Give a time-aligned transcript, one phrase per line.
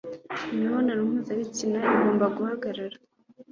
[0.53, 2.97] imibonano mpuzabitsina igomba guhagarara